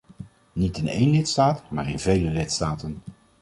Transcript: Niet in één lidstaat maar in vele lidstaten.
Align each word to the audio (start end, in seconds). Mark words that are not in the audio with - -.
Niet 0.53 0.77
in 0.77 0.87
één 0.87 1.09
lidstaat 1.09 1.71
maar 1.71 1.89
in 1.89 1.99
vele 1.99 2.29
lidstaten. 2.29 2.97